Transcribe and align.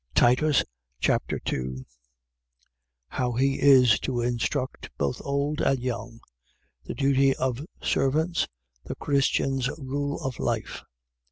Titus 0.15 0.63
Chapter 0.99 1.37
2 1.37 1.85
How 3.09 3.33
he 3.33 3.61
is 3.61 3.99
to 3.99 4.19
instruct 4.19 4.89
both 4.97 5.21
old 5.23 5.61
and 5.61 5.79
young. 5.79 6.21
The 6.85 6.95
duty 6.95 7.35
of 7.35 7.63
servants. 7.83 8.47
The 8.83 8.95
Christian's 8.95 9.69
rule 9.77 10.19
of 10.21 10.39
life. 10.39 10.81